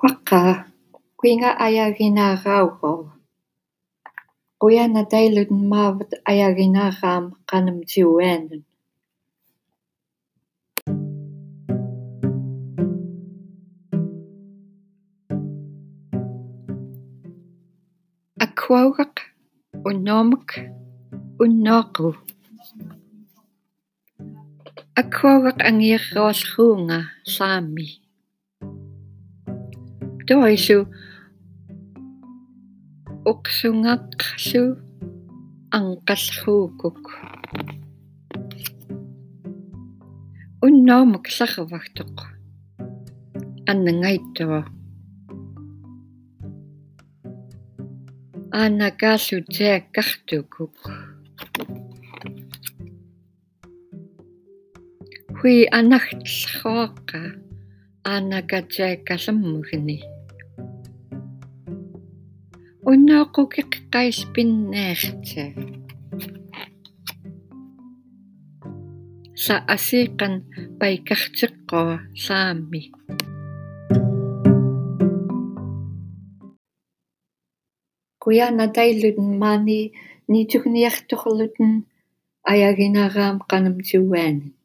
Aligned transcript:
Waqa 0.00 0.40
kuinga 1.18 1.50
ayaginaraugu 1.66 2.92
quyana 4.60 5.02
tailut 5.12 5.50
maavat 5.70 6.10
ayaginaram 6.30 7.24
qanamtiuanun 7.48 8.62
Akuauaq 18.44 19.14
unuomak 19.88 20.48
unnoqu 21.42 22.06
Akuauaq 25.00 25.58
angiarruallruunga 25.68 26.98
saami 27.34 27.99
туарису 30.30 30.78
uqsungaqsu 33.30 34.62
anqalluukuk 35.78 37.02
unnaamuk 40.66 41.26
sarvartuq 41.36 42.16
annangaittua 43.70 44.60
аанакааллу 48.60 49.38
тиаккартукук 49.54 50.76
хуи 55.38 55.58
анахтлхоака 55.78 57.20
аанакатиаккалммугни 58.12 59.98
Unnoqukiq 62.80 63.92
qaispinniarta 63.92 65.44
sa 69.36 69.54
asiiqan 69.68 70.34
paikartequa 70.80 72.00
saami. 72.24 72.82
Quyana 78.22 78.66
tailut 78.72 79.18
maani 79.40 79.92
niitukniartorlutun 80.30 81.72
ayaginaraam 82.52 83.36
qanamtiuanun 83.50 84.59